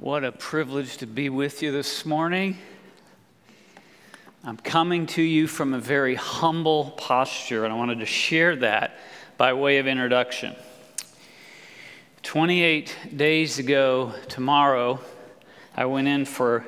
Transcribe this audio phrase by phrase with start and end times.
[0.00, 2.58] What a privilege to be with you this morning.
[4.44, 8.98] I'm coming to you from a very humble posture, and I wanted to share that
[9.38, 10.54] by way of introduction.
[12.22, 15.00] 28 days ago, tomorrow,
[15.74, 16.66] I went in for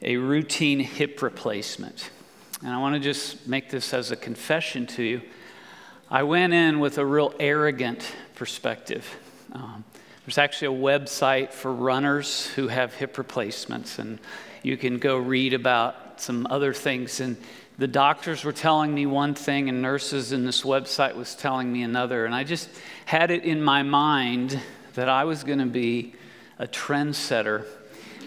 [0.00, 2.10] a routine hip replacement.
[2.62, 5.20] And I want to just make this as a confession to you.
[6.08, 9.04] I went in with a real arrogant perspective.
[9.50, 9.84] Um,
[10.26, 14.18] there's actually a website for runners who have hip replacements, and
[14.64, 17.20] you can go read about some other things.
[17.20, 17.36] And
[17.78, 21.84] the doctors were telling me one thing, and nurses in this website was telling me
[21.84, 22.26] another.
[22.26, 22.68] And I just
[23.04, 24.60] had it in my mind
[24.94, 26.14] that I was going to be
[26.58, 27.64] a trendsetter.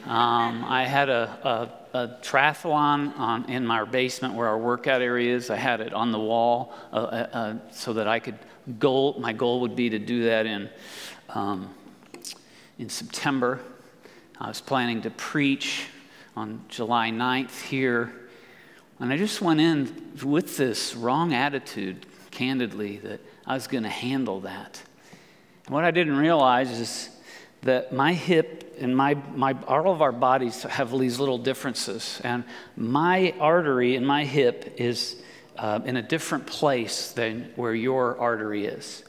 [0.05, 5.35] Um, I had a, a, a triathlon on, in my basement where our workout area
[5.35, 5.49] is.
[5.49, 8.39] I had it on the wall uh, uh, uh so that I could
[8.79, 9.17] goal.
[9.19, 10.69] My goal would be to do that in
[11.29, 11.75] um,
[12.79, 13.59] in September.
[14.39, 15.85] I was planning to preach
[16.35, 18.11] on July 9th here.
[18.99, 23.89] And I just went in with this wrong attitude, candidly, that I was going to
[23.89, 24.81] handle that.
[25.65, 27.09] And what I didn't realize is
[27.61, 32.21] that my hip and my, my, all of our bodies have these little differences.
[32.23, 32.45] And
[32.77, 35.21] my artery in my hip is
[35.57, 39.03] uh, in a different place than where your artery is.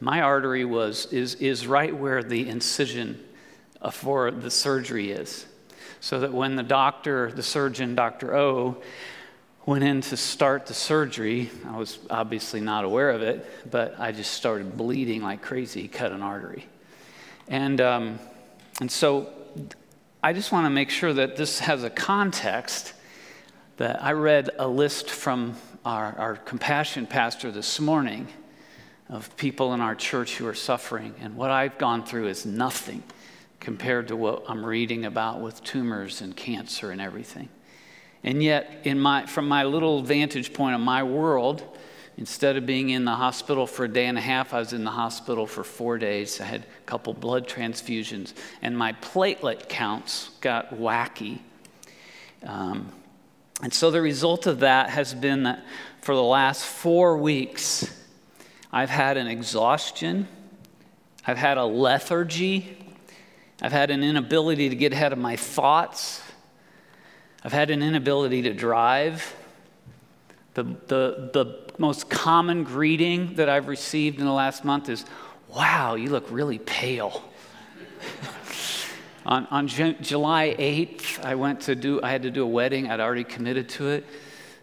[0.00, 3.24] My artery was, is, is right where the incision
[3.92, 5.46] for the surgery is.
[6.00, 8.36] So that when the doctor, the surgeon, Dr.
[8.36, 8.82] O,
[9.66, 14.12] went in to start the surgery, I was obviously not aware of it, but I
[14.12, 15.88] just started bleeding like crazy.
[15.88, 16.66] Cut an artery.
[17.48, 18.18] And, um,
[18.80, 19.30] and so
[20.22, 22.92] I just want to make sure that this has a context
[23.78, 28.28] that I read a list from our, our compassion pastor this morning
[29.08, 31.14] of people in our church who are suffering.
[31.20, 33.02] And what I've gone through is nothing
[33.60, 37.48] compared to what I'm reading about with tumors and cancer and everything.
[38.22, 41.62] And yet, in my, from my little vantage point of my world,
[42.16, 44.84] instead of being in the hospital for a day and a half, I was in
[44.84, 46.40] the hospital for four days.
[46.40, 51.38] I had a couple blood transfusions, and my platelet counts got wacky.
[52.44, 52.92] Um,
[53.62, 55.64] and so the result of that has been that
[56.00, 57.92] for the last four weeks,
[58.72, 60.28] I've had an exhaustion,
[61.26, 62.76] I've had a lethargy,
[63.62, 66.22] I've had an inability to get ahead of my thoughts,
[67.44, 69.34] I've had an inability to drive.
[70.54, 75.04] The, the, the most common greeting that I've received in the last month is,
[75.48, 77.22] Wow, you look really pale.
[79.26, 82.90] on, on Ju- July 8th, I went to do, I had to do a wedding.
[82.90, 84.04] I'd already committed to it.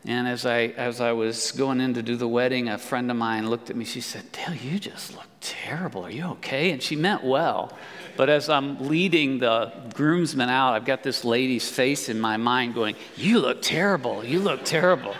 [0.08, 3.18] And as I, as I was going in to do the wedding, a friend of
[3.18, 3.86] mine looked at me.
[3.86, 6.06] She said, Dale, you just look terrible.
[6.06, 6.72] Are you okay?
[6.72, 7.76] And she meant well.
[8.16, 12.76] But as I'm leading the groomsmen out, I've got this lady's face in my mind
[12.76, 14.24] going, You look terrible.
[14.24, 15.16] You look terrible.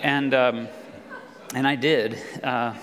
[0.00, 0.68] and, um,
[1.54, 2.18] and I did.
[2.42, 2.74] Uh,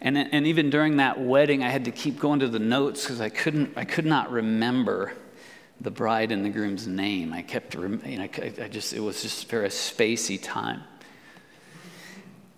[0.00, 3.20] and, and even during that wedding, I had to keep going to the notes because
[3.20, 5.12] I couldn't, I could not remember
[5.82, 7.32] the bride and the groom's name.
[7.32, 10.82] I kept, you know, I just, it was just very spacey time.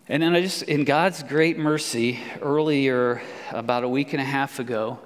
[0.08, 4.58] And then I just, in God's great mercy, earlier, about a week and a half
[4.58, 4.98] ago,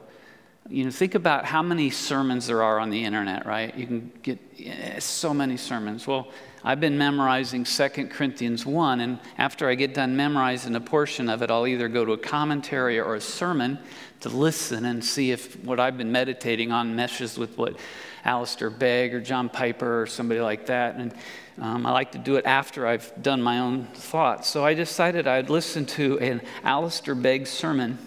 [0.68, 3.74] you know, think about how many sermons there are on the internet, right?
[3.76, 6.06] You can get yeah, so many sermons.
[6.06, 6.28] Well,
[6.64, 11.40] I've been memorizing 2 Corinthians 1, and after I get done memorizing a portion of
[11.42, 13.78] it, I'll either go to a commentary or a sermon
[14.20, 17.76] to listen and see if what I've been meditating on meshes with what
[18.24, 20.96] Alistair Begg or John Piper or somebody like that.
[20.96, 21.14] And
[21.60, 24.48] um, I like to do it after I've done my own thoughts.
[24.48, 27.98] So I decided I'd listen to an Alistair Begg sermon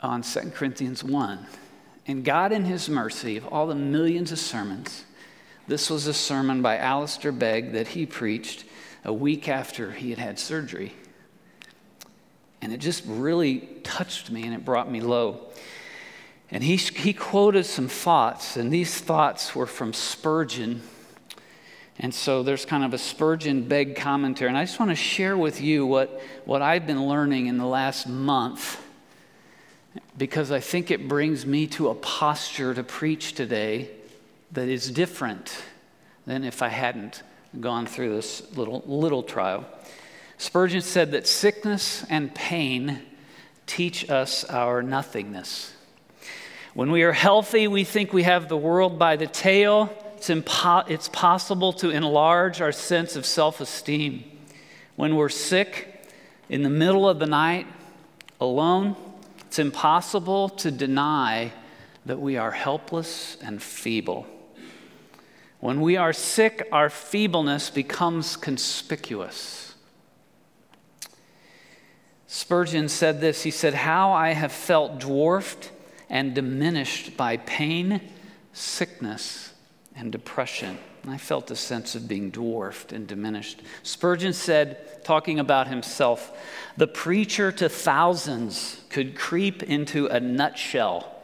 [0.00, 1.46] on 2 Corinthians 1.
[2.06, 5.04] And God, in His mercy, of all the millions of sermons,
[5.66, 8.64] this was a sermon by Alistair Begg that he preached
[9.04, 10.94] a week after he had had surgery.
[12.60, 15.40] And it just really touched me and it brought me low.
[16.50, 20.82] And he, he quoted some thoughts, and these thoughts were from Spurgeon.
[21.98, 24.48] And so there's kind of a Spurgeon Begg commentary.
[24.48, 27.66] And I just want to share with you what, what I've been learning in the
[27.66, 28.82] last month
[30.16, 33.90] because I think it brings me to a posture to preach today
[34.52, 35.62] that is different
[36.26, 37.22] than if I hadn't
[37.60, 39.64] gone through this little, little trial.
[40.38, 43.02] Spurgeon said that sickness and pain
[43.66, 45.74] teach us our nothingness.
[46.74, 49.92] When we are healthy, we think we have the world by the tail.
[50.16, 54.24] It's, impo- it's possible to enlarge our sense of self esteem.
[54.94, 56.04] When we're sick,
[56.48, 57.66] in the middle of the night,
[58.40, 58.96] alone,
[59.46, 61.52] It's impossible to deny
[62.06, 64.26] that we are helpless and feeble.
[65.60, 69.67] When we are sick, our feebleness becomes conspicuous.
[72.28, 75.72] Spurgeon said this He said, How I have felt dwarfed
[76.08, 78.00] and diminished by pain,
[78.52, 79.52] sickness,
[79.96, 80.78] and depression.
[81.08, 83.62] I felt a sense of being dwarfed and diminished.
[83.82, 86.36] Spurgeon said, talking about himself,
[86.76, 91.14] the preacher to thousands could creep into a nutshell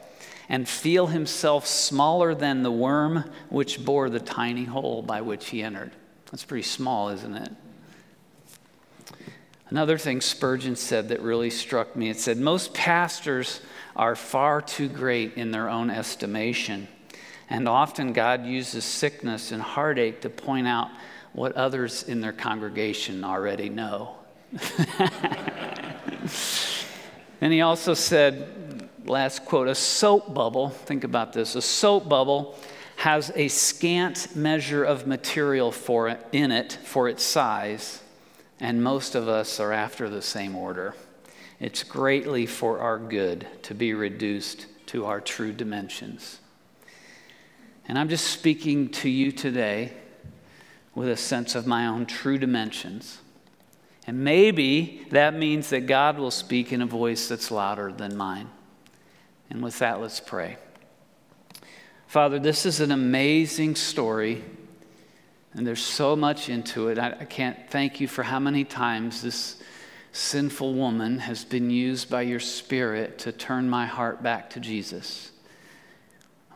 [0.48, 5.62] and feel himself smaller than the worm which bore the tiny hole by which he
[5.62, 5.92] entered.
[6.30, 7.52] That's pretty small, isn't it?
[9.74, 13.60] Another thing Spurgeon said that really struck me it said, Most pastors
[13.96, 16.86] are far too great in their own estimation.
[17.50, 20.90] And often God uses sickness and heartache to point out
[21.32, 24.14] what others in their congregation already know.
[27.40, 32.56] and he also said, last quote, a soap bubble, think about this, a soap bubble
[32.94, 38.03] has a scant measure of material for it, in it for its size,
[38.64, 40.94] and most of us are after the same order.
[41.60, 46.38] It's greatly for our good to be reduced to our true dimensions.
[47.86, 49.92] And I'm just speaking to you today
[50.94, 53.18] with a sense of my own true dimensions.
[54.06, 58.48] And maybe that means that God will speak in a voice that's louder than mine.
[59.50, 60.56] And with that, let's pray.
[62.06, 64.42] Father, this is an amazing story,
[65.54, 66.98] and there's so much into it.
[66.98, 69.56] I, I can't thank you for how many times this
[70.12, 75.30] sinful woman has been used by your Spirit to turn my heart back to Jesus.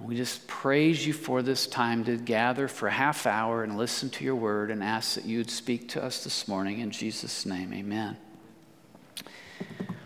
[0.01, 4.11] We just praise you for this time to gather for a half hour and listen
[4.11, 6.79] to your word and ask that you'd speak to us this morning.
[6.79, 8.17] In Jesus' name, amen.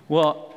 [0.08, 0.51] Well,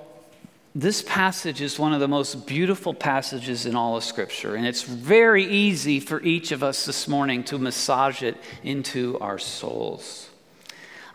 [0.75, 4.83] this passage is one of the most beautiful passages in all of Scripture, and it's
[4.83, 10.29] very easy for each of us this morning to massage it into our souls.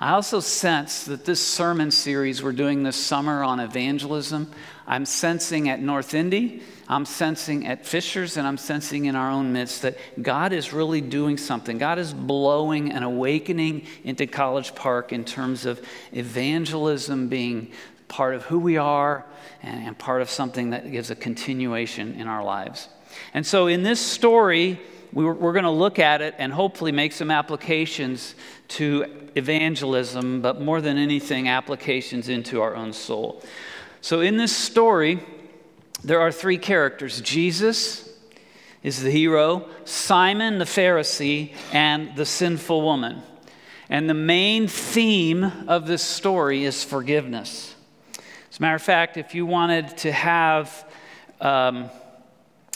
[0.01, 4.51] I also sense that this sermon series we're doing this summer on evangelism,
[4.87, 9.53] I'm sensing at North Indy I'm sensing at Fishers and I'm sensing in our own
[9.53, 11.79] midst that God is really doing something.
[11.79, 15.81] God is blowing an awakening into College Park in terms of
[16.11, 17.71] evangelism being
[18.11, 19.25] part of who we are
[19.63, 22.89] and, part of something that gives a continuation in our lives.
[23.33, 24.79] And so in this story,
[25.13, 28.35] we're, we're going to look at it and hopefully make some applications
[28.69, 33.43] to evangelism, but more than anything, applications into our own soul.
[34.01, 35.21] So in this story,
[36.03, 38.09] there are three characters Jesus
[38.83, 43.23] is the hero, Simon the Pharisee, and the sinful woman.
[43.91, 47.75] And the main theme of this story is forgiveness.
[48.51, 50.85] As a matter of fact, if you wanted to have,
[51.41, 51.89] um,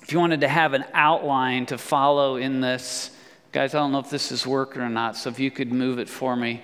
[0.03, 3.11] if you wanted to have an outline to follow in this,
[3.51, 5.99] guys, I don't know if this is working or not, so if you could move
[5.99, 6.63] it for me.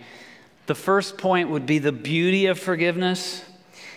[0.67, 3.45] The first point would be the beauty of forgiveness.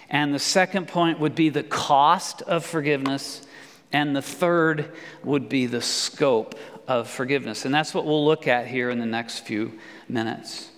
[0.10, 3.46] And the second point would be the cost of forgiveness.
[3.92, 4.92] And the third
[5.24, 6.56] would be the scope
[6.88, 7.66] of forgiveness.
[7.66, 9.80] And that's what we'll look at here in the next few
[10.10, 10.70] minutes.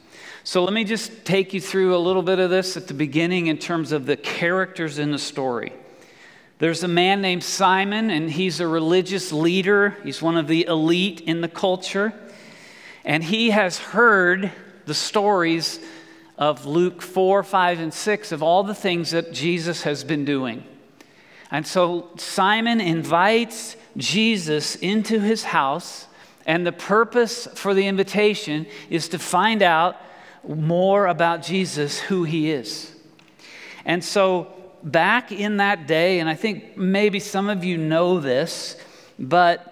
[0.48, 3.48] So let me just take you through a little bit of this at the beginning
[3.48, 5.74] in terms of the characters in the story.
[6.60, 9.98] There's a man named Simon, and he's a religious leader.
[10.04, 12.14] He's one of the elite in the culture.
[13.04, 14.52] And he has heard
[14.86, 15.80] the stories
[16.38, 20.64] of Luke 4, 5, and 6 of all the things that Jesus has been doing.
[21.50, 26.06] And so Simon invites Jesus into his house,
[26.46, 30.00] and the purpose for the invitation is to find out
[30.48, 32.94] more about Jesus, who he is.
[33.86, 38.78] And so back in that day, and I think maybe some of you know this,
[39.18, 39.72] but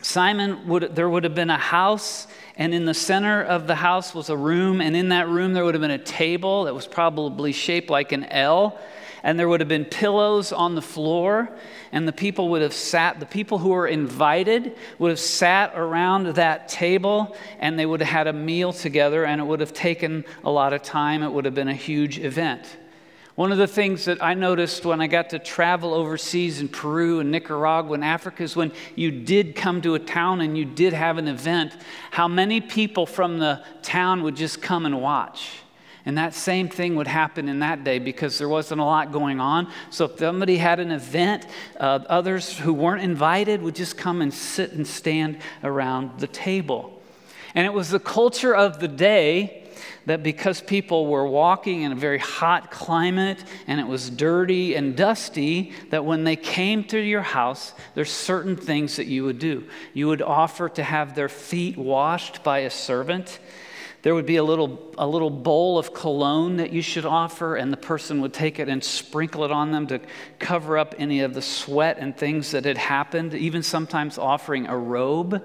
[0.00, 4.12] Simon would there would have been a house and in the center of the house
[4.14, 6.88] was a room, and in that room there would have been a table that was
[6.88, 8.76] probably shaped like an L,
[9.22, 11.50] and there would have been pillows on the floor,
[11.92, 16.26] and the people would have sat, the people who were invited would have sat around
[16.34, 20.24] that table, and they would have had a meal together, and it would have taken
[20.44, 21.22] a lot of time.
[21.22, 22.76] It would have been a huge event.
[23.38, 27.20] One of the things that I noticed when I got to travel overseas in Peru
[27.20, 30.92] and Nicaragua and Africa is when you did come to a town and you did
[30.92, 31.76] have an event,
[32.10, 35.60] how many people from the town would just come and watch.
[36.08, 39.40] And that same thing would happen in that day because there wasn't a lot going
[39.40, 39.70] on.
[39.90, 41.46] So if somebody had an event,
[41.78, 46.98] uh, others who weren't invited would just come and sit and stand around the table.
[47.54, 49.68] And it was the culture of the day
[50.06, 54.96] that because people were walking in a very hot climate and it was dirty and
[54.96, 59.68] dusty, that when they came to your house, there's certain things that you would do.
[59.92, 63.40] You would offer to have their feet washed by a servant.
[64.02, 67.72] There would be a little, a little bowl of cologne that you should offer, and
[67.72, 70.00] the person would take it and sprinkle it on them to
[70.38, 74.76] cover up any of the sweat and things that had happened, even sometimes offering a
[74.76, 75.44] robe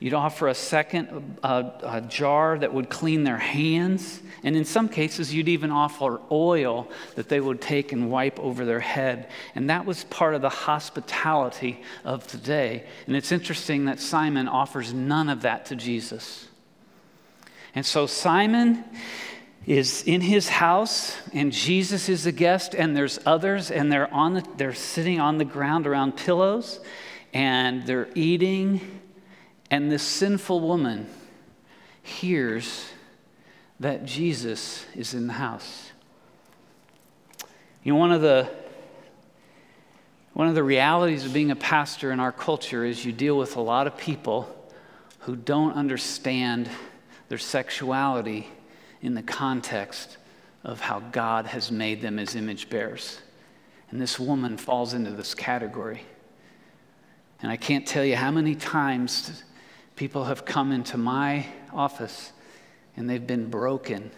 [0.00, 4.22] You'd offer a second a, a jar that would clean their hands.
[4.42, 8.64] And in some cases, you'd even offer oil that they would take and wipe over
[8.64, 9.28] their head.
[9.54, 12.86] And that was part of the hospitality of the day.
[13.06, 16.48] And it's interesting that Simon offers none of that to Jesus.
[17.74, 18.84] And so Simon
[19.66, 24.34] is in his house and Jesus is a guest and there's others and they're on
[24.34, 26.80] the, they're sitting on the ground around pillows
[27.32, 29.00] and they're eating
[29.70, 31.06] and this sinful woman
[32.02, 32.86] hears
[33.78, 35.92] that Jesus is in the house.
[37.84, 38.50] You know, one of the
[40.32, 43.56] one of the realities of being a pastor in our culture is you deal with
[43.56, 44.48] a lot of people
[45.20, 46.68] who don't understand
[47.30, 48.46] their sexuality
[49.00, 50.18] in the context
[50.62, 53.18] of how God has made them as image bearers.
[53.90, 56.02] And this woman falls into this category.
[57.40, 59.42] And I can't tell you how many times
[60.00, 61.44] People have come into my
[61.74, 62.32] office
[62.96, 64.10] and they've been broken.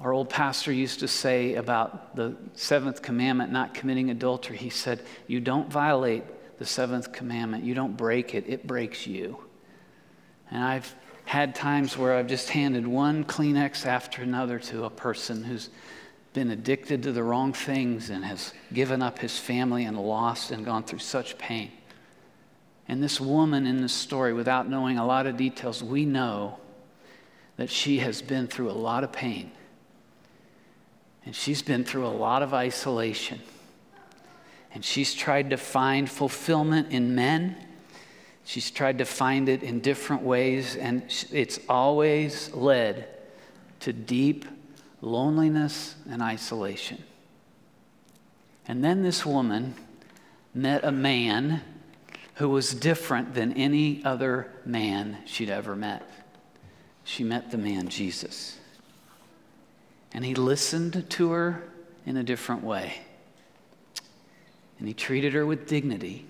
[0.00, 5.04] Our old pastor used to say about the seventh commandment, not committing adultery, he said,
[5.28, 6.24] You don't violate
[6.58, 9.38] the seventh commandment, you don't break it, it breaks you.
[10.50, 15.44] And I've had times where I've just handed one Kleenex after another to a person
[15.44, 15.70] who's
[16.32, 20.64] been addicted to the wrong things and has given up his family and lost and
[20.64, 21.70] gone through such pain.
[22.86, 26.58] And this woman in this story, without knowing a lot of details, we know
[27.56, 29.50] that she has been through a lot of pain.
[31.26, 33.40] And she's been through a lot of isolation.
[34.72, 37.56] And she's tried to find fulfillment in men.
[38.48, 40.74] She's tried to find it in different ways.
[40.74, 43.06] And it's always led
[43.80, 44.46] to deep
[45.02, 47.04] loneliness and isolation.
[48.66, 49.74] And then this woman
[50.54, 51.60] met a man
[52.36, 56.08] who was different than any other man she'd ever met.
[57.04, 58.58] She met the man Jesus.
[60.14, 61.64] And he listened to her
[62.06, 62.94] in a different way.
[64.78, 66.24] And he treated her with dignity.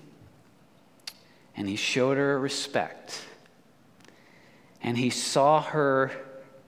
[1.58, 3.20] And he showed her respect.
[4.80, 6.12] And he saw her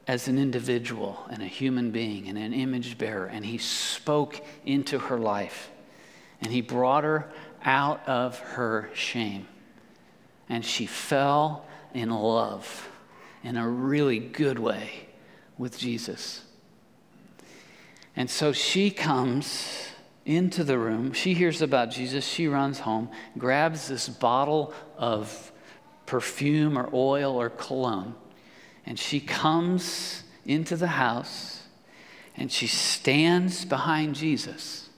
[0.08, 3.26] as an individual and a human being and an image bearer.
[3.26, 5.70] And he spoke into her life.
[6.40, 7.30] And he brought her
[7.64, 9.46] out of her shame.
[10.48, 12.88] And she fell in love
[13.44, 15.06] in a really good way
[15.56, 16.42] with Jesus.
[18.16, 19.86] And so she comes
[20.24, 21.12] into the room.
[21.12, 22.26] She hears about Jesus.
[22.26, 25.52] She runs home, grabs this bottle of
[26.06, 28.14] perfume or oil or cologne,
[28.84, 31.62] and she comes into the house
[32.36, 34.88] and she stands behind Jesus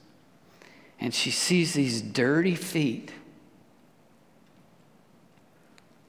[1.02, 3.10] and she sees these dirty feet.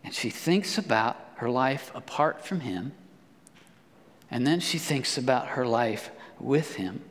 [0.04, 2.92] And she thinks about her life apart from him.
[4.30, 7.02] And then she thinks about her life with him.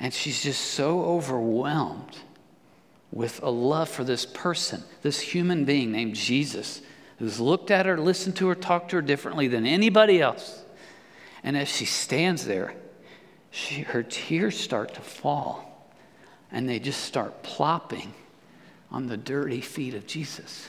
[0.00, 2.16] And she's just so overwhelmed
[3.10, 6.82] with a love for this person, this human being named Jesus,
[7.18, 10.62] who's looked at her, listened to her, talked to her differently than anybody else.
[11.42, 12.74] And as she stands there,
[13.50, 15.92] she, her tears start to fall
[16.50, 18.14] and they just start plopping
[18.90, 20.68] on the dirty feet of Jesus.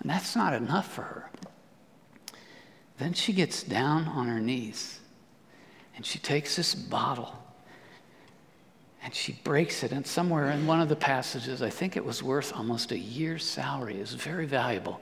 [0.00, 1.30] And that's not enough for her.
[2.98, 5.00] Then she gets down on her knees
[5.98, 7.34] and she takes this bottle
[9.02, 9.90] and she breaks it.
[9.90, 13.44] And somewhere in one of the passages, I think it was worth almost a year's
[13.44, 13.98] salary.
[13.98, 15.00] Was very valuable.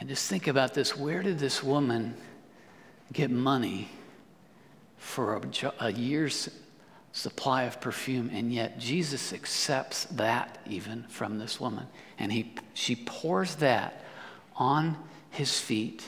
[0.00, 2.16] And just think about this where did this woman
[3.12, 3.90] get money
[4.96, 6.48] for a, a year's
[7.12, 11.86] supply of perfume, and yet Jesus accepts that even from this woman.
[12.18, 14.02] And he, she pours that
[14.56, 14.96] on
[15.28, 16.02] his feet.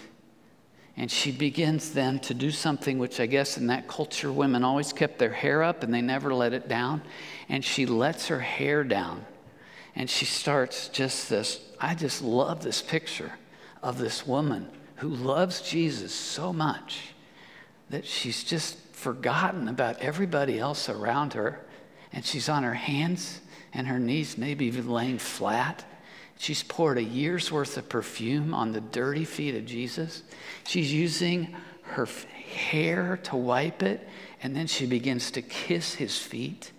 [0.99, 4.93] And she begins then to do something which I guess in that culture, women always
[4.93, 7.03] kept their hair up and they never let it down.
[7.49, 9.25] And she lets her hair down.
[9.95, 11.61] And she starts just this.
[11.81, 13.33] I just love this picture
[13.81, 17.15] of this woman who loves Jesus so much
[17.91, 21.65] that she's just forgotten about everybody else around her,
[22.13, 23.41] and she's on her hands
[23.73, 25.85] and her knees, maybe even laying flat.
[26.39, 30.23] She's poured a year's worth of perfume on the dirty feet of Jesus.
[30.65, 32.07] She's using her
[32.55, 34.09] hair to wipe it,
[34.41, 36.71] and then she begins to kiss his feet.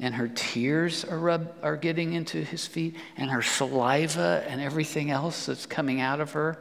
[0.00, 5.10] And her tears are, rub, are getting into his feet, and her saliva and everything
[5.10, 6.58] else that's coming out of her.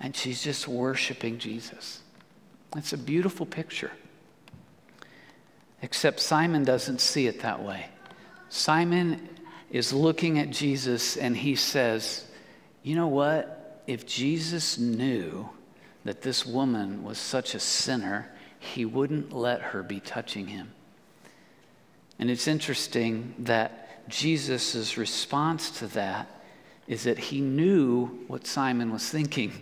[0.00, 2.00] And she's just worshiping Jesus.
[2.74, 3.92] It's a beautiful picture.
[5.82, 7.86] Except Simon doesn't see it that way.
[8.48, 9.28] Simon
[9.70, 12.24] is looking at Jesus and he says,
[12.82, 13.82] You know what?
[13.86, 15.48] If Jesus knew
[16.04, 20.72] that this woman was such a sinner, he wouldn't let her be touching him.
[22.18, 26.28] And it's interesting that Jesus' response to that
[26.86, 29.52] is that he knew what Simon was thinking.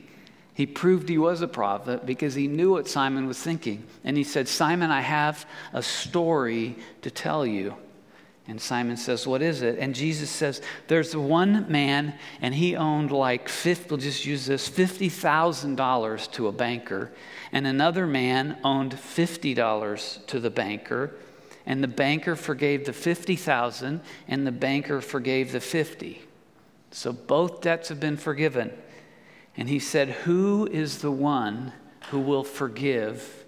[0.54, 3.86] He proved he was a prophet because he knew what Simon was thinking.
[4.02, 7.76] And he said, Simon, I have a story to tell you.
[8.48, 9.78] And Simon says, What is it?
[9.78, 14.68] And Jesus says, There's one man, and he owned like, 50, we'll just use this,
[14.70, 17.12] $50,000 to a banker.
[17.52, 21.14] And another man owned $50 to the banker.
[21.66, 26.22] And the banker forgave the 50,000, and the banker forgave the 50.
[26.90, 28.72] So both debts have been forgiven.
[29.58, 31.74] And he said, Who is the one
[32.10, 33.44] who will forgive?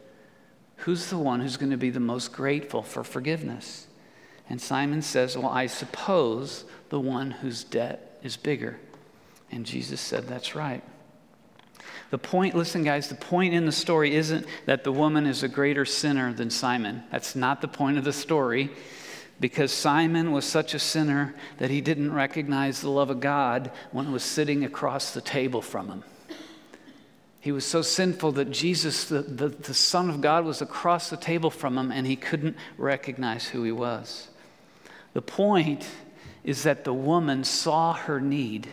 [0.76, 3.87] Who's the one who's going to be the most grateful for forgiveness?
[4.50, 8.78] And Simon says, Well, I suppose the one whose debt is bigger.
[9.50, 10.83] And Jesus said, That's right.
[12.11, 15.49] The point, listen, guys, the point in the story isn't that the woman is a
[15.49, 17.04] greater sinner than Simon.
[17.12, 18.71] That's not the point of the story
[19.38, 24.07] because Simon was such a sinner that he didn't recognize the love of God when
[24.07, 26.04] it was sitting across the table from him.
[27.40, 31.16] He was so sinful that Jesus, the, the, the, Son of God, was across the
[31.16, 34.28] table from him and he couldn't recognize who he was.
[35.12, 35.87] The point
[36.45, 38.69] is that the woman saw her need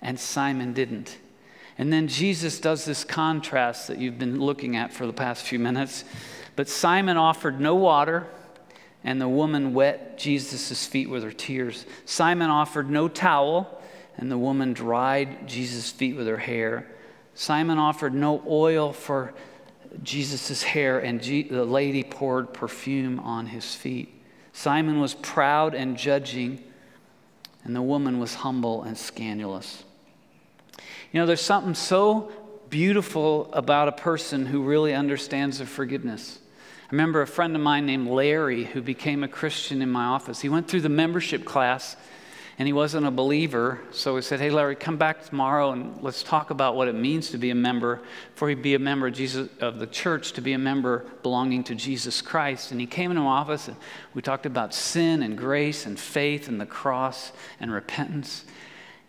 [0.00, 1.18] and Simon didn't.
[1.78, 5.58] And then Jesus does this contrast that you've been looking at for the past few
[5.58, 6.04] minutes.
[6.54, 8.26] But Simon offered no water,
[9.04, 11.84] and the woman wet Jesus' feet with her tears.
[12.06, 13.82] Simon offered no towel,
[14.16, 16.86] and the woman dried Jesus' feet with her hair.
[17.34, 19.34] Simon offered no oil for
[20.02, 24.15] Jesus' hair, and the lady poured perfume on his feet.
[24.56, 26.58] Simon was proud and judging,
[27.62, 29.84] and the woman was humble and scandalous.
[31.12, 32.32] You know, there's something so
[32.70, 36.38] beautiful about a person who really understands their forgiveness.
[36.84, 40.40] I remember a friend of mine named Larry who became a Christian in my office.
[40.40, 41.94] He went through the membership class
[42.58, 43.80] and he wasn't a believer.
[43.90, 47.30] So we said, Hey, Larry, come back tomorrow and let's talk about what it means
[47.30, 48.00] to be a member,
[48.34, 51.64] for he'd be a member of, Jesus, of the church, to be a member belonging
[51.64, 52.72] to Jesus Christ.
[52.72, 53.76] And he came into office and
[54.14, 58.44] we talked about sin and grace and faith and the cross and repentance.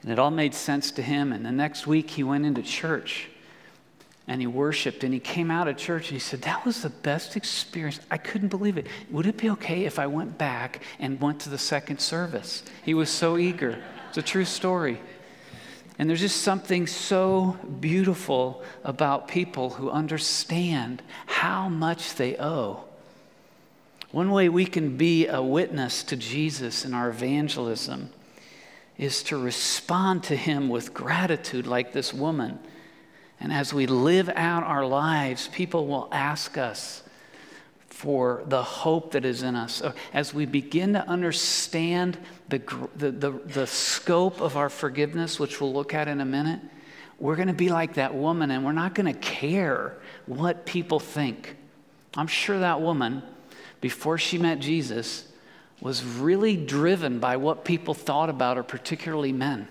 [0.01, 1.31] And it all made sense to him.
[1.31, 3.29] And the next week he went into church
[4.27, 6.89] and he worshiped and he came out of church and he said that was the
[6.89, 7.99] best experience.
[8.11, 8.87] I couldn't believe it.
[9.09, 12.63] Would it be okay if i went back and went to the second service?
[12.83, 13.81] He was so eager.
[14.09, 14.99] It's a true story.
[15.97, 22.83] And there's just something so beautiful about people who understand how much they owe.
[24.11, 28.09] One way we can be a witness to jesus in our evangelism
[28.97, 32.59] is to respond to him with gratitude like this woman
[33.39, 37.04] and as we live out our lives, people will ask us
[37.88, 39.82] for the hope that is in us.
[40.13, 42.17] As we begin to understand
[42.50, 42.60] the,
[42.95, 46.62] the, the, the scope of our forgiveness, which we'll look at in a minute,
[47.19, 49.97] we're going to be like that woman and we're not going to care
[50.28, 51.56] what people think.
[52.15, 53.23] I'm sure that woman,
[53.82, 55.28] before she met Jesus,
[55.82, 59.67] was really driven by what people thought about her, particularly men.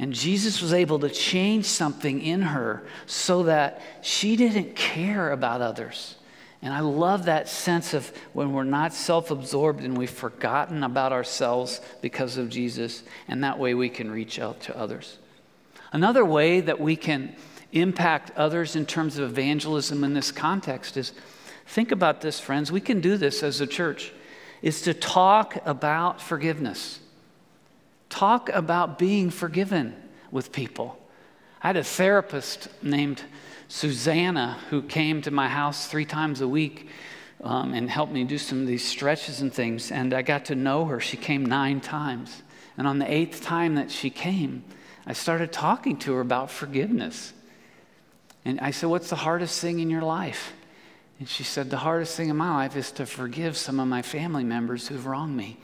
[0.00, 5.60] And Jesus was able to change something in her so that she didn't care about
[5.60, 6.16] others.
[6.62, 11.12] And I love that sense of when we're not self absorbed and we've forgotten about
[11.12, 15.18] ourselves because of Jesus, and that way we can reach out to others.
[15.92, 17.36] Another way that we can
[17.72, 21.12] impact others in terms of evangelism in this context is
[21.66, 22.72] think about this, friends.
[22.72, 24.14] We can do this as a church,
[24.62, 26.99] is to talk about forgiveness.
[28.10, 29.96] Talk about being forgiven
[30.30, 30.98] with people.
[31.62, 33.22] I had a therapist named
[33.68, 36.88] Susanna who came to my house three times a week
[37.42, 39.90] um, and helped me do some of these stretches and things.
[39.90, 41.00] And I got to know her.
[41.00, 42.42] She came nine times.
[42.76, 44.64] And on the eighth time that she came,
[45.06, 47.32] I started talking to her about forgiveness.
[48.44, 50.52] And I said, What's the hardest thing in your life?
[51.18, 54.02] And she said, The hardest thing in my life is to forgive some of my
[54.02, 55.58] family members who've wronged me.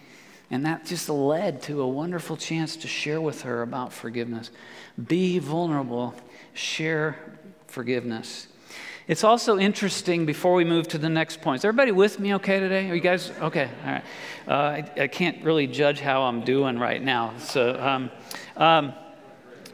[0.50, 4.50] And that just led to a wonderful chance to share with her about forgiveness.
[5.06, 6.14] Be vulnerable,
[6.54, 7.16] share
[7.66, 8.46] forgiveness.
[9.08, 11.60] It's also interesting before we move to the next point.
[11.60, 12.90] Is everybody with me okay today?
[12.90, 13.70] Are you guys okay?
[13.84, 14.04] All right.
[14.48, 17.34] Uh, I, I, can't really judge how I'm doing right now.
[17.38, 18.10] So, um,
[18.56, 18.94] um,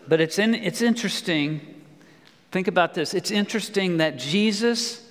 [0.07, 1.83] but it's, in, it's interesting.
[2.51, 3.15] Think about this.
[3.15, 5.03] It's interesting that Jesus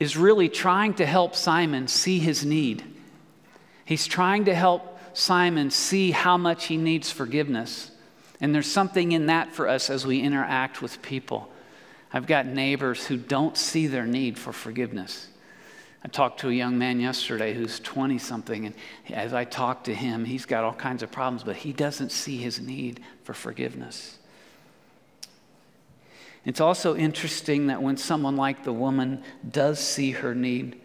[0.00, 2.82] is really trying to help Simon see his need.
[3.86, 7.92] He's trying to help Simon see how much he needs forgiveness.
[8.40, 11.48] And there's something in that for us as we interact with people.
[12.12, 15.28] I've got neighbors who don't see their need for forgiveness.
[16.04, 18.74] I talked to a young man yesterday who's 20 something, and
[19.10, 22.36] as I talked to him, he's got all kinds of problems, but he doesn't see
[22.36, 24.18] his need for forgiveness.
[26.44, 30.80] It's also interesting that when someone like the woman does see her need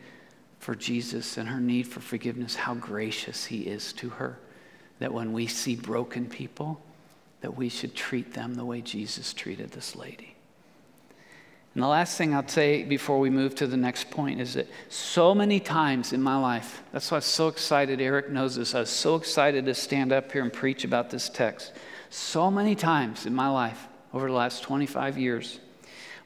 [0.61, 4.37] for Jesus and her need for forgiveness, how gracious he is to her.
[4.99, 6.79] That when we see broken people,
[7.41, 10.35] that we should treat them the way Jesus treated this lady.
[11.73, 14.67] And the last thing I'll say before we move to the next point is that
[14.89, 18.75] so many times in my life, that's why I was so excited, Eric knows this,
[18.75, 21.73] I was so excited to stand up here and preach about this text.
[22.11, 25.59] So many times in my life over the last 25 years,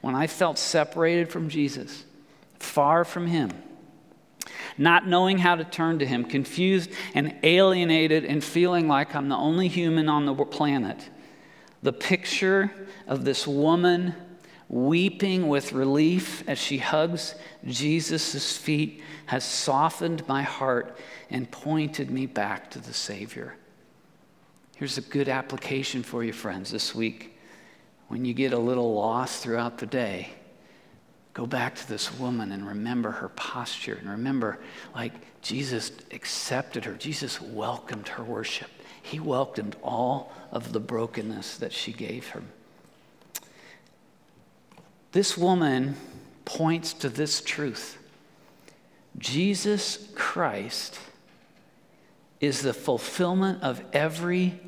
[0.02, 2.04] when I felt separated from Jesus,
[2.58, 3.50] far from Him,
[4.78, 9.36] not knowing how to turn to Him, confused and alienated, and feeling like I'm the
[9.36, 11.08] only human on the planet,
[11.82, 12.70] the picture
[13.06, 14.14] of this woman
[14.68, 20.98] weeping with relief as she hugs Jesus' feet, has softened my heart
[21.30, 23.56] and pointed me back to the Savior.
[24.76, 27.38] Here's a good application for you, friends, this week.
[28.08, 30.30] When you get a little lost throughout the day,
[31.36, 34.58] go back to this woman and remember her posture and remember,
[34.94, 38.70] like, Jesus accepted her, Jesus welcomed her worship.
[39.02, 42.48] He welcomed all of the brokenness that she gave him.
[45.12, 45.96] This woman
[46.46, 47.98] points to this truth
[49.18, 50.98] Jesus Christ
[52.40, 54.58] is the fulfillment of every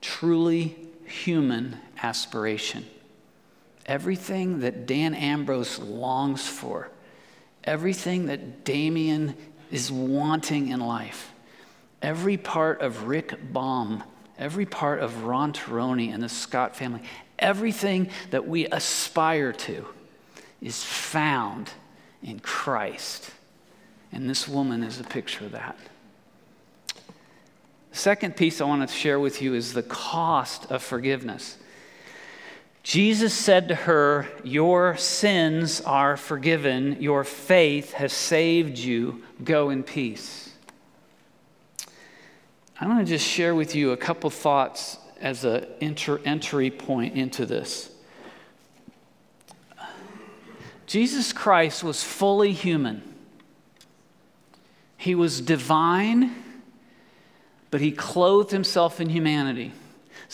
[0.00, 2.86] truly human aspiration.
[3.86, 6.90] Everything that Dan Ambrose longs for,
[7.64, 9.36] everything that Damien
[9.70, 11.32] is wanting in life,
[12.00, 14.02] every part of Rick Baum,
[14.38, 17.02] every part of Ron Taroni and the Scott family,
[17.38, 19.86] Everything that we aspire to
[20.60, 21.70] is found
[22.22, 23.30] in Christ.
[24.12, 25.76] And this woman is a picture of that.
[27.92, 31.58] Second piece I want to share with you is the cost of forgiveness.
[32.84, 39.24] Jesus said to her, Your sins are forgiven, your faith has saved you.
[39.42, 40.52] Go in peace.
[42.78, 47.14] I want to just share with you a couple thoughts as an enter, entry point
[47.14, 47.90] into this.
[50.86, 53.02] Jesus Christ was fully human.
[54.98, 56.34] He was divine,
[57.70, 59.72] but he clothed himself in humanity.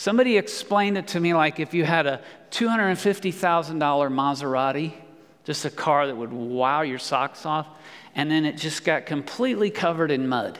[0.01, 4.93] Somebody explained it to me like if you had a $250,000 Maserati,
[5.43, 7.67] just a car that would wow your socks off,
[8.15, 10.57] and then it just got completely covered in mud.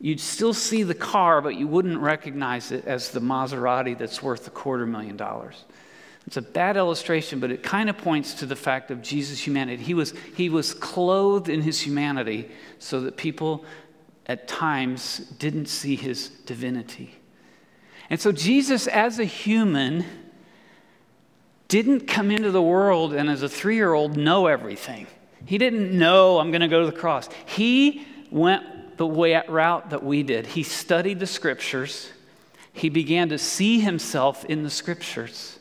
[0.00, 4.46] You'd still see the car, but you wouldn't recognize it as the Maserati that's worth
[4.46, 5.66] a quarter million dollars.
[6.26, 9.82] It's a bad illustration, but it kind of points to the fact of Jesus' humanity.
[9.82, 13.66] He was, he was clothed in his humanity so that people
[14.24, 17.18] at times didn't see his divinity.
[18.12, 20.04] And so, Jesus, as a human,
[21.68, 25.06] didn't come into the world and, as a three year old, know everything.
[25.46, 27.30] He didn't know, I'm going to go to the cross.
[27.46, 30.46] He went the way, route that we did.
[30.46, 32.10] He studied the scriptures,
[32.74, 35.58] he began to see himself in the scriptures.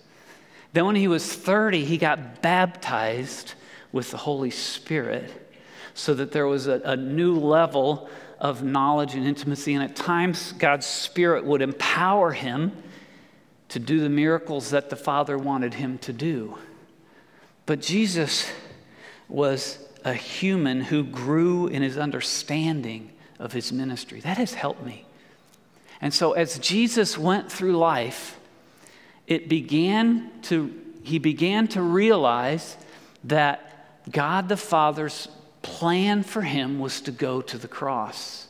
[0.74, 3.54] Then, when he was 30, he got baptized
[3.94, 5.51] with the Holy Spirit
[5.94, 9.74] so that there was a, a new level of knowledge and intimacy.
[9.74, 12.72] And at times, God's Spirit would empower him
[13.70, 16.58] to do the miracles that the Father wanted him to do.
[17.66, 18.52] But Jesus
[19.30, 24.20] was a human who grew in his understanding of his ministry.
[24.20, 25.06] That has helped me.
[26.02, 28.40] And so as Jesus went through life,
[29.28, 30.74] it began to
[31.04, 32.78] he began to realize
[33.24, 35.28] that God the Father's
[35.62, 38.48] plan for him was to go to the cross.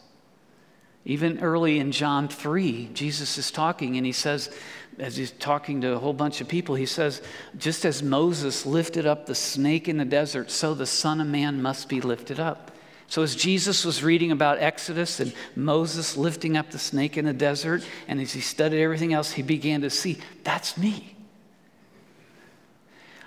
[1.03, 4.51] Even early in John 3, Jesus is talking and he says,
[4.99, 7.21] as he's talking to a whole bunch of people, he says,
[7.57, 11.61] Just as Moses lifted up the snake in the desert, so the Son of Man
[11.61, 12.71] must be lifted up
[13.07, 17.33] So, as Jesus was reading about Exodus and Moses lifting up the snake in the
[17.33, 21.15] desert, and as he studied everything else, he began to see that's me.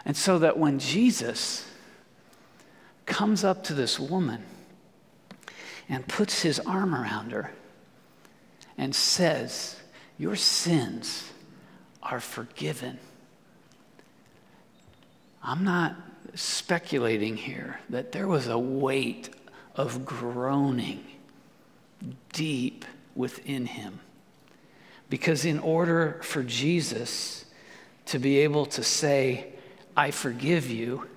[0.04, 1.66] And so that when Jesus
[3.06, 4.44] comes up to this woman
[5.88, 7.50] and puts his arm around her
[8.76, 9.76] and says,
[10.18, 11.30] Your sins
[12.02, 12.98] are forgiven.
[15.42, 15.96] I'm not
[16.34, 19.30] speculating here that there was a weight
[19.76, 21.04] of groaning
[22.32, 24.00] deep within him.
[25.10, 27.44] Because in order for Jesus
[28.06, 29.52] to be able to say,
[29.96, 31.08] I forgive you,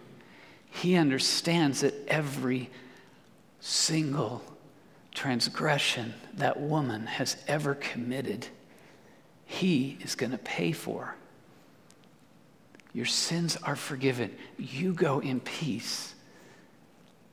[0.81, 2.69] he understands that every
[3.59, 4.43] single
[5.13, 8.47] transgression that woman has ever committed,
[9.45, 11.15] he is going to pay for.
[12.93, 14.35] Your sins are forgiven.
[14.59, 16.13] You go in peace.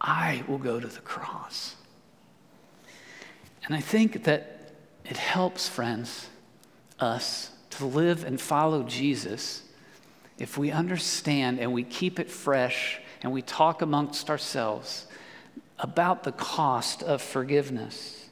[0.00, 1.76] I will go to the cross.
[3.66, 4.72] And I think that
[5.04, 6.30] it helps, friends,
[6.98, 9.62] us to live and follow Jesus
[10.38, 15.06] if we understand and we keep it fresh and we talk amongst ourselves
[15.78, 18.28] about the cost of forgiveness.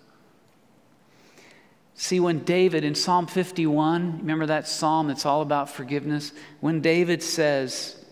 [1.95, 6.33] See, when David in Psalm 51, remember that psalm that's all about forgiveness?
[6.61, 8.05] When David says,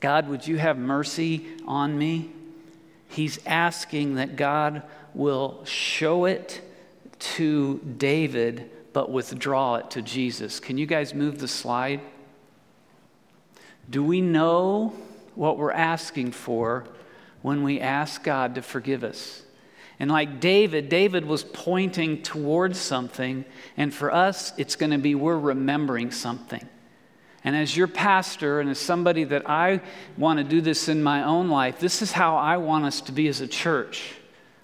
[0.00, 2.32] God, would you have mercy on me?
[3.08, 4.82] He's asking that God
[5.14, 6.60] will show it
[7.18, 10.58] to David, but withdraw it to Jesus.
[10.58, 12.00] Can you guys move the slide?
[13.88, 14.92] Do we know
[15.36, 16.84] what we're asking for
[17.42, 19.42] when we ask God to forgive us?
[19.98, 23.44] And like David, David was pointing towards something,
[23.76, 26.66] and for us, it's going to be we're remembering something.
[27.44, 29.80] And as your pastor, and as somebody that I
[30.18, 33.12] want to do this in my own life, this is how I want us to
[33.12, 34.14] be as a church.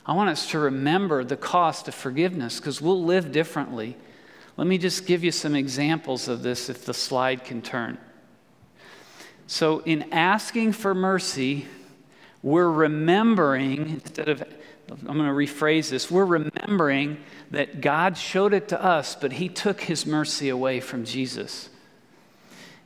[0.04, 3.96] I want us to remember the cost of forgiveness because we'll live differently.
[4.56, 7.98] Let me just give you some examples of this if the slide can turn.
[9.52, 11.66] So, in asking for mercy,
[12.42, 14.42] we're remembering, instead of
[14.90, 16.10] I'm going to rephrase this.
[16.10, 17.18] We're remembering
[17.50, 21.68] that God showed it to us, but He took His mercy away from Jesus.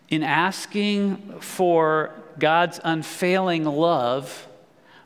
[0.09, 4.49] In asking for God's unfailing love,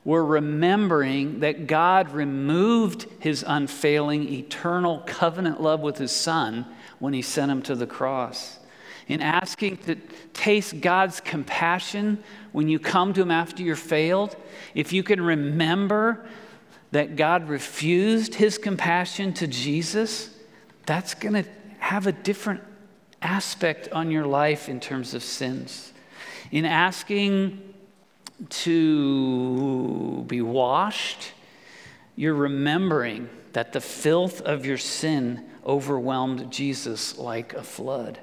[0.03, 6.65] we're remembering that God removed His unfailing, eternal covenant love with His Son
[7.01, 8.60] when He sent Him to the cross.
[9.09, 9.97] In asking to
[10.33, 14.37] taste God's compassion when you come to Him after you're failed,
[14.75, 16.27] if you can remember
[16.93, 20.31] that God refused his compassion to Jesus,
[20.87, 22.63] that's going to have a different
[23.23, 25.93] aspect on your life in terms of sins.
[26.51, 27.75] In asking
[28.49, 31.33] to be washed,
[32.17, 38.19] you're remembering that the filth of your sin overwhelmed Jesus like a flood.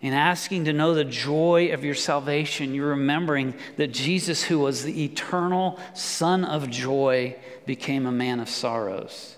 [0.00, 4.84] In asking to know the joy of your salvation, you're remembering that Jesus, who was
[4.84, 9.36] the eternal Son of joy, became a man of sorrows.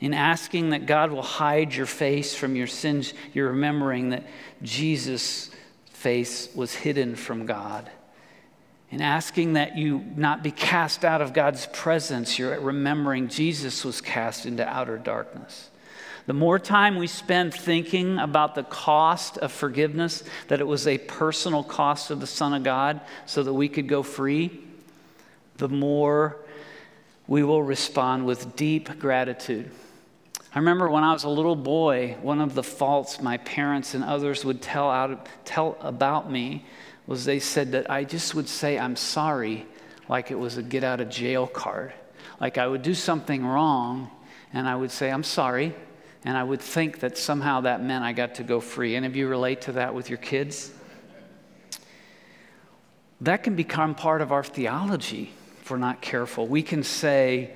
[0.00, 4.26] In asking that God will hide your face from your sins, you're remembering that
[4.60, 5.50] Jesus'
[5.86, 7.88] face was hidden from God.
[8.90, 14.00] In asking that you not be cast out of God's presence, you're remembering Jesus was
[14.00, 15.70] cast into outer darkness.
[16.26, 20.98] The more time we spend thinking about the cost of forgiveness, that it was a
[20.98, 24.60] personal cost of the Son of God so that we could go free,
[25.56, 26.36] the more
[27.26, 29.70] we will respond with deep gratitude.
[30.54, 34.04] I remember when I was a little boy, one of the faults my parents and
[34.04, 36.66] others would tell, out, tell about me
[37.06, 39.66] was they said that I just would say, I'm sorry,
[40.08, 41.92] like it was a get out of jail card.
[42.40, 44.10] Like I would do something wrong
[44.52, 45.74] and I would say, I'm sorry,
[46.24, 48.94] and I would think that somehow that meant I got to go free.
[48.94, 50.72] Any of you relate to that with your kids?
[53.20, 56.46] That can become part of our theology if we're not careful.
[56.46, 57.52] We can say,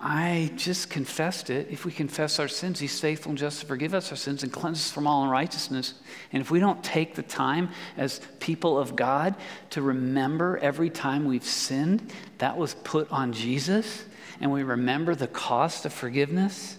[0.00, 1.68] I just confessed it.
[1.70, 4.52] If we confess our sins, He's faithful and just to forgive us our sins and
[4.52, 5.94] cleanse us from all unrighteousness.
[6.32, 9.34] And if we don't take the time as people of God
[9.70, 14.04] to remember every time we've sinned, that was put on Jesus,
[14.40, 16.76] and we remember the cost of forgiveness,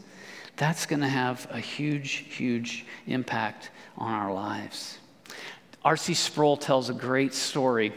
[0.59, 4.97] that's going to have a huge, huge impact on our lives.
[5.85, 6.13] R.C.
[6.13, 7.93] Sproul tells a great story.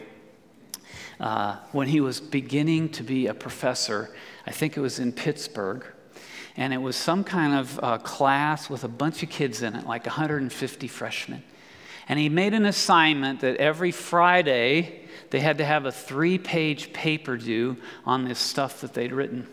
[1.19, 4.15] Uh, when he was beginning to be a professor,
[4.47, 5.85] I think it was in Pittsburgh,
[6.55, 9.85] and it was some kind of uh, class with a bunch of kids in it,
[9.85, 11.43] like 150 freshmen.
[12.07, 16.93] And he made an assignment that every Friday they had to have a three page
[16.93, 19.47] paper due on this stuff that they'd written.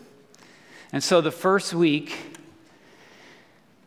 [0.93, 2.30] And so the first week,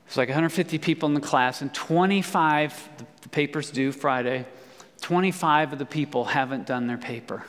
[0.05, 2.89] it's like 150 people in the class, and 25,
[3.21, 4.45] the paper's due Friday,
[5.01, 7.43] 25 of the people haven't done their paper.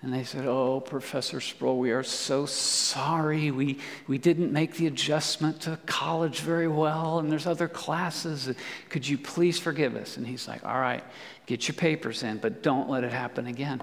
[0.00, 3.50] And they said, Oh, Professor Sproul, we are so sorry.
[3.50, 8.54] We, we didn't make the adjustment to college very well, and there's other classes.
[8.90, 10.16] Could you please forgive us?
[10.16, 11.02] And he's like, All right,
[11.46, 13.82] get your papers in, but don't let it happen again.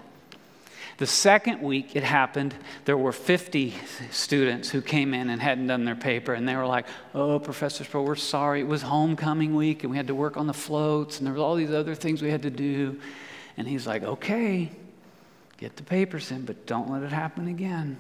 [0.98, 2.56] The second week it happened,
[2.86, 3.74] there were 50
[4.12, 7.84] students who came in and hadn't done their paper, and they were like, Oh, Professor
[7.84, 8.62] Sproul, we're sorry.
[8.62, 11.40] It was homecoming week, and we had to work on the floats, and there were
[11.40, 13.00] all these other things we had to do.
[13.58, 14.72] And he's like, Okay,
[15.58, 17.98] get the papers in, but don't let it happen again.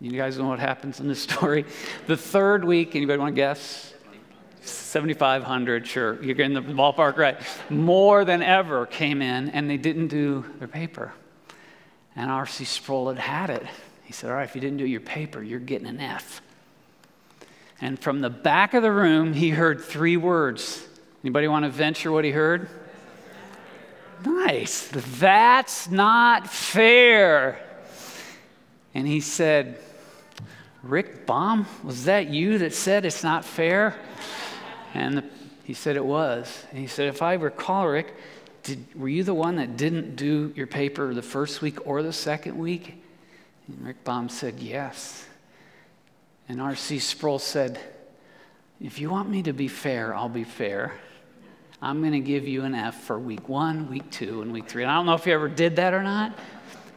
[0.00, 1.64] You guys know what happens in this story?
[2.06, 3.94] The third week, anybody want to guess?
[4.62, 7.40] 7,500, sure, you're in the ballpark right.
[7.70, 11.12] More than ever came in and they didn't do their paper.
[12.16, 12.64] And R.C.
[12.64, 13.66] Sproul had had it.
[14.04, 16.42] He said, All right, if you didn't do your paper, you're getting an F.
[17.80, 20.86] And from the back of the room, he heard three words.
[21.24, 22.68] Anybody want to venture what he heard?
[24.24, 24.88] Nice.
[25.18, 27.64] That's not fair.
[28.94, 29.78] And he said,
[30.82, 33.94] Rick Baum, was that you that said it's not fair?
[34.94, 35.24] And the,
[35.64, 36.64] he said it was.
[36.70, 38.14] And he said, if I recall, Rick,
[38.62, 42.12] did, were you the one that didn't do your paper the first week or the
[42.12, 43.02] second week?
[43.68, 45.26] And Rick Baum said, yes.
[46.48, 46.98] And R.C.
[46.98, 47.78] Sproul said,
[48.80, 50.92] if you want me to be fair, I'll be fair.
[51.82, 54.82] I'm going to give you an F for week one, week two, and week three.
[54.82, 56.38] And I don't know if you ever did that or not,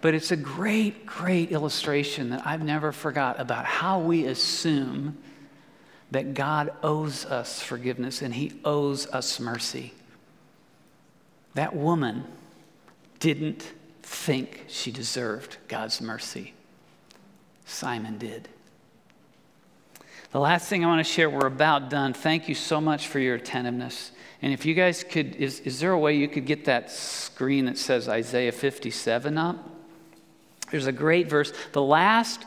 [0.02, 5.18] but it's a great, great illustration that I've never forgot about how we assume
[6.14, 9.94] that God owes us forgiveness and he owes us mercy.
[11.56, 12.26] That woman
[13.20, 13.68] didn't
[14.04, 16.54] think she deserved God's mercy.
[17.66, 18.48] Simon did.
[20.32, 22.14] The last thing I want to share, we're about done.
[22.14, 24.12] Thank you so much for your attentiveness.
[24.44, 27.66] And if you guys could, is, is there a way you could get that screen
[27.66, 29.58] that says Isaiah 57 up?
[30.70, 31.54] There's a great verse.
[31.72, 32.46] The last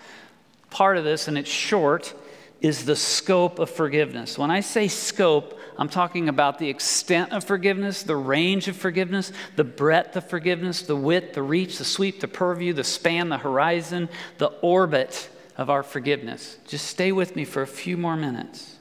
[0.70, 2.14] part of this, and it's short,
[2.60, 4.38] is the scope of forgiveness.
[4.38, 9.30] When I say scope, I'm talking about the extent of forgiveness, the range of forgiveness,
[9.56, 13.38] the breadth of forgiveness, the width, the reach, the sweep, the purview, the span, the
[13.38, 16.56] horizon, the orbit of our forgiveness.
[16.66, 18.76] Just stay with me for a few more minutes.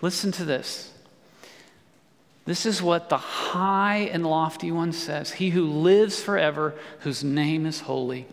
[0.00, 0.92] Listen to this.
[2.46, 7.66] This is what the high and lofty one says He who lives forever, whose name
[7.66, 8.26] is holy.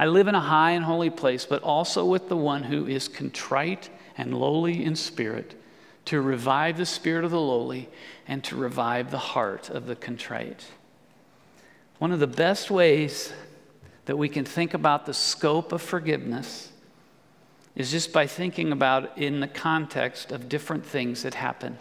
[0.00, 3.06] I live in a high and holy place, but also with the one who is
[3.06, 5.60] contrite and lowly in spirit,
[6.06, 7.86] to revive the spirit of the lowly
[8.26, 10.64] and to revive the heart of the contrite.
[11.98, 13.30] One of the best ways
[14.06, 16.72] that we can think about the scope of forgiveness
[17.76, 21.76] is just by thinking about in the context of different things that happen.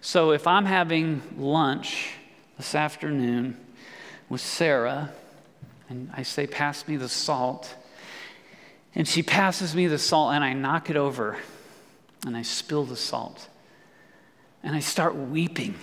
[0.00, 2.14] So if I'm having lunch
[2.56, 3.56] this afternoon
[4.28, 5.12] with Sarah,
[5.88, 7.74] and I say, Pass me the salt.
[8.94, 11.36] And she passes me the salt, and I knock it over,
[12.24, 13.48] and I spill the salt.
[14.62, 15.74] And I start weeping.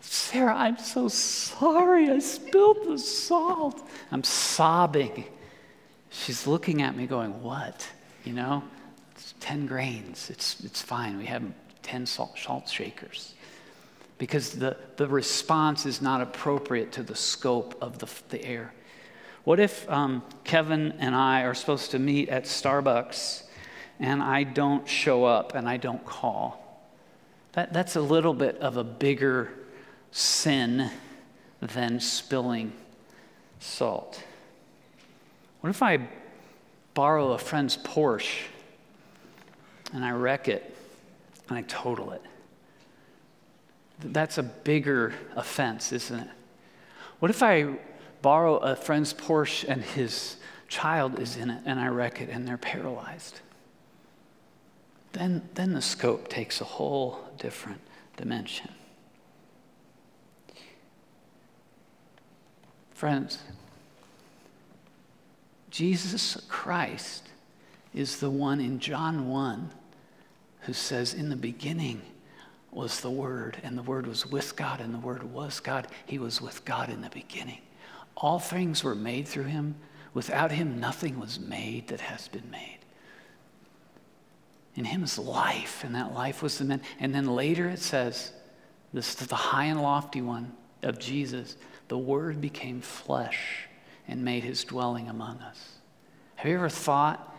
[0.00, 2.10] Sarah, I'm so sorry.
[2.10, 3.86] I spilled the salt.
[4.10, 5.24] I'm sobbing.
[6.10, 7.88] She's looking at me, going, What?
[8.24, 8.64] You know,
[9.12, 10.28] it's 10 grains.
[10.28, 11.18] It's, it's fine.
[11.18, 11.42] We have
[11.82, 13.34] 10 salt, salt shakers
[14.18, 18.74] because the, the response is not appropriate to the scope of the, the air.
[19.48, 23.44] What if um, Kevin and I are supposed to meet at Starbucks
[23.98, 26.84] and I don't show up and I don't call?
[27.52, 29.50] That, that's a little bit of a bigger
[30.10, 30.90] sin
[31.62, 32.74] than spilling
[33.58, 34.22] salt.
[35.62, 36.06] What if I
[36.92, 38.48] borrow a friend's Porsche
[39.94, 40.76] and I wreck it
[41.48, 42.22] and I total it?
[44.00, 46.28] That's a bigger offense, isn't it?
[47.18, 47.78] What if I
[48.22, 50.36] borrow a friend's Porsche and his
[50.68, 53.40] child is in it and I wreck it and they're paralyzed.
[55.12, 57.80] Then, then the scope takes a whole different
[58.16, 58.70] dimension.
[62.92, 63.38] Friends,
[65.70, 67.28] Jesus Christ
[67.94, 69.70] is the one in John 1
[70.62, 72.02] who says, In the beginning
[72.70, 75.86] was the Word, and the Word was with God, and the Word was God.
[76.06, 77.60] He was with God in the beginning.
[78.20, 79.76] All things were made through him.
[80.12, 82.78] Without him, nothing was made that has been made.
[84.74, 86.82] In him is life, and that life was the man.
[86.98, 88.32] And then later it says,
[88.92, 90.52] this is the high and lofty one
[90.82, 91.56] of Jesus.
[91.86, 93.68] The Word became flesh
[94.08, 95.74] and made his dwelling among us.
[96.36, 97.36] Have you ever thought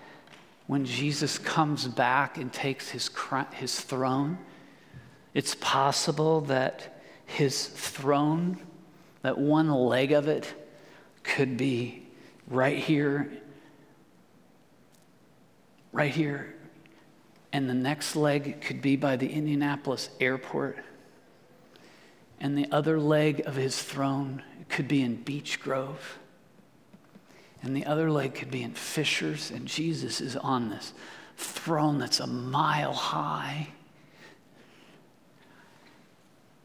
[0.67, 3.09] when Jesus comes back and takes his,
[3.53, 4.37] his throne,
[5.33, 8.57] it's possible that his throne,
[9.23, 10.53] that one leg of it,
[11.35, 12.03] could be
[12.47, 13.31] right here,
[15.91, 16.55] right here,
[17.53, 20.77] and the next leg could be by the Indianapolis airport,
[22.39, 26.19] and the other leg of his throne could be in Beech Grove,
[27.61, 30.93] and the other leg could be in Fishers, and Jesus is on this
[31.37, 33.69] throne that's a mile high.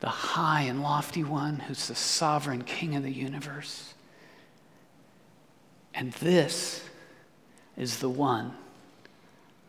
[0.01, 3.95] The high and lofty one who's the sovereign king of the universe.
[5.95, 6.85] And this
[7.77, 8.55] is the one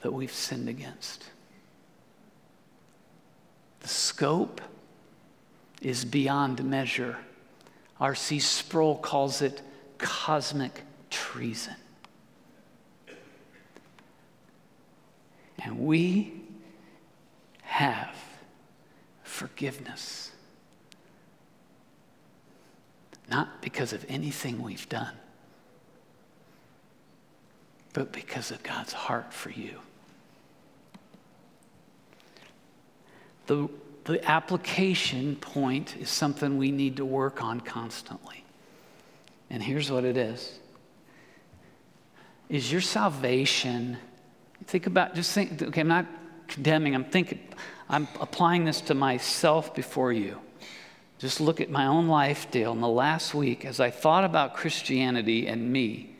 [0.01, 1.25] that we've sinned against.
[3.81, 4.61] The scope
[5.81, 7.17] is beyond measure.
[7.99, 8.39] R.C.
[8.39, 9.61] Sproul calls it
[9.97, 11.75] cosmic treason.
[15.59, 16.33] And we
[17.61, 18.15] have
[19.23, 20.31] forgiveness.
[23.29, 25.13] Not because of anything we've done,
[27.95, 29.79] but because of God's heart for you.
[33.47, 33.69] The,
[34.03, 38.43] the application point is something we need to work on constantly.
[39.49, 40.59] And here's what it is
[42.47, 43.97] is your salvation
[44.65, 46.05] think about just think okay i'm not
[46.47, 47.39] condemning i'm thinking
[47.89, 50.39] I'm applying this to myself before you.
[51.17, 54.55] Just look at my own life, Dale, in the last week as I thought about
[54.55, 56.14] Christianity and me.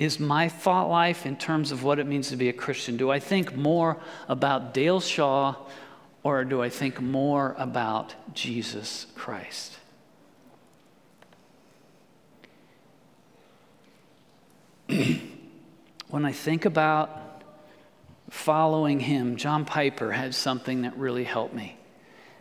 [0.00, 2.96] Is my thought life in terms of what it means to be a Christian?
[2.96, 3.98] Do I think more
[4.28, 5.54] about Dale Shaw
[6.22, 9.76] or do I think more about Jesus Christ?
[16.08, 17.44] when I think about
[18.30, 21.76] following him, John Piper had something that really helped me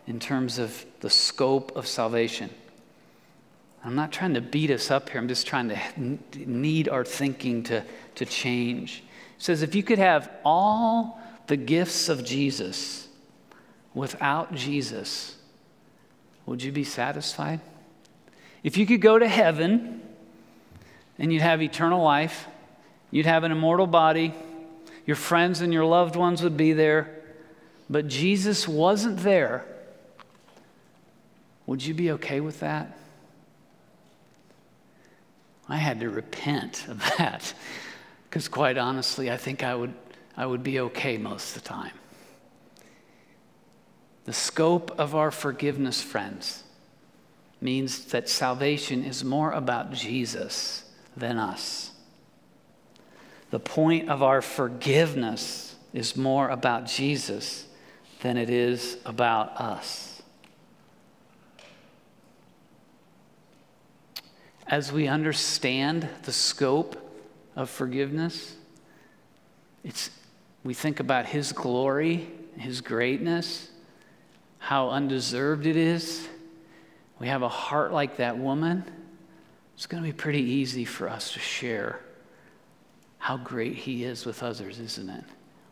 [0.07, 2.51] in terms of the scope of salvation.
[3.83, 5.79] I'm not trying to beat us up here, I'm just trying to
[6.35, 7.83] need our thinking to,
[8.15, 9.03] to change.
[9.37, 13.07] It says, if you could have all the gifts of Jesus
[13.93, 15.37] without Jesus,
[16.45, 17.61] would you be satisfied?
[18.63, 20.01] If you could go to heaven
[21.17, 22.47] and you'd have eternal life,
[23.11, 24.33] you'd have an immortal body,
[25.05, 27.09] your friends and your loved ones would be there,
[27.89, 29.65] but Jesus wasn't there,
[31.65, 32.97] would you be okay with that?
[35.69, 37.53] I had to repent of that
[38.29, 39.93] because, quite honestly, I think I would,
[40.35, 41.93] I would be okay most of the time.
[44.25, 46.63] The scope of our forgiveness, friends,
[47.61, 50.83] means that salvation is more about Jesus
[51.17, 51.91] than us.
[53.51, 57.65] The point of our forgiveness is more about Jesus
[58.21, 60.08] than it is about us.
[64.69, 66.95] As we understand the scope
[67.55, 68.55] of forgiveness,
[69.83, 70.11] it's,
[70.63, 73.71] we think about His glory, His greatness,
[74.59, 76.27] how undeserved it is.
[77.17, 78.83] We have a heart like that woman.
[79.73, 81.99] It's going to be pretty easy for us to share
[83.17, 85.23] how great He is with others, isn't it?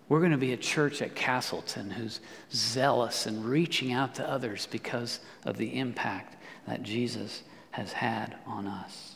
[0.09, 2.19] We're going to be a church at Castleton who's
[2.51, 7.43] zealous and reaching out to others because of the impact that Jesus
[7.77, 9.15] has had on us.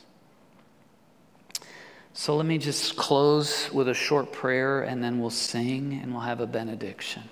[2.14, 6.22] So let me just close with a short prayer and then we'll sing and we'll
[6.22, 7.24] have a benediction.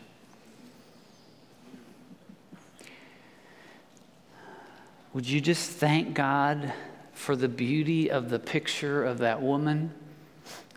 [5.13, 6.73] Would you just thank God
[7.13, 9.93] for the beauty of the picture of that woman?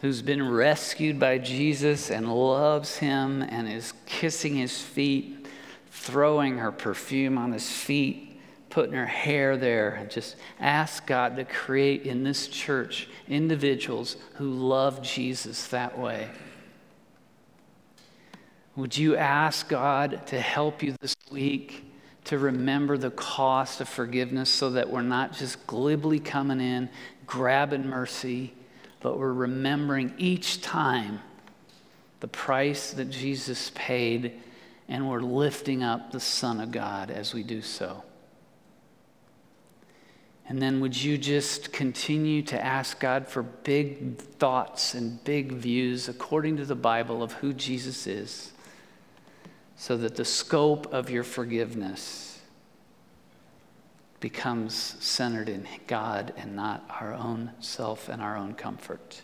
[0.02, 5.46] who's been rescued by Jesus and loves him and is kissing his feet,
[5.92, 8.31] throwing her perfume on his feet,
[8.72, 14.50] putting her hair there, and just ask God to create in this church individuals who
[14.50, 16.28] love Jesus that way.
[18.74, 21.84] Would you ask God to help you this week
[22.24, 26.88] to remember the cost of forgiveness so that we're not just glibly coming in,
[27.26, 28.54] grabbing mercy?
[29.02, 31.20] but we're remembering each time
[32.20, 34.40] the price that Jesus paid,
[34.88, 38.04] and we're lifting up the Son of God as we do so.
[40.52, 46.10] And then would you just continue to ask God for big thoughts and big views
[46.10, 48.52] according to the Bible of who Jesus is,
[49.76, 52.38] so that the scope of your forgiveness
[54.20, 59.22] becomes centered in God and not our own self and our own comfort.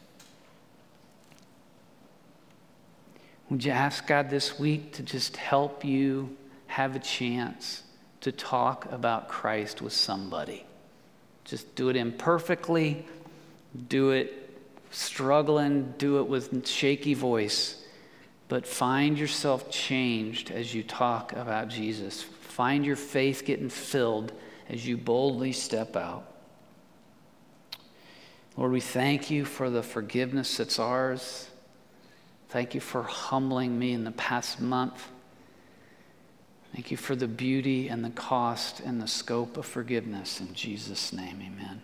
[3.51, 7.83] Would you ask God this week to just help you have a chance
[8.23, 10.65] to talk about Christ with somebody?
[11.49, 13.07] Just do it imperfectly,
[13.89, 17.83] do it struggling, do it with shaky voice,
[18.49, 22.23] but find yourself changed as you talk about Jesus.
[22.23, 24.33] Find your faith getting filled
[24.69, 26.25] as you boldly step out.
[28.57, 31.49] Lord, we thank you for the forgiveness that's ours.
[32.49, 35.09] Thank you for humbling me in the past month.
[36.79, 40.41] Thank you for the beauty and the cost and the scope of forgiveness.
[40.41, 41.81] In Jesus' name, amen.